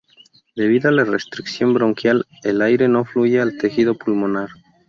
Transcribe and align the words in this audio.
Debido 0.55 0.89
a 0.89 0.91
la 0.91 1.03
restricción 1.03 1.75
bronquial, 1.75 2.25
el 2.43 2.63
aire 2.63 2.87
no 2.87 3.05
fluye 3.05 3.39
al 3.39 3.59
tejido 3.59 3.93
pulmonar. 3.95 4.49